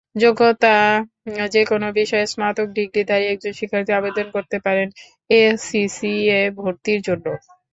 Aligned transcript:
যোগ্যতাযেকোনো 0.15 1.87
বিষয়ে 1.99 2.25
স্নাতক 2.27 2.67
ডিগ্রিধারী 2.77 3.25
একজন 3.27 3.53
শিক্ষার্থী 3.59 3.91
আবেদন 3.95 4.27
করতে 4.35 4.57
পারেন 4.65 4.87
এসিসিএ 5.29 6.41
ভর্তির 6.57 6.99
জন্য। 7.07 7.25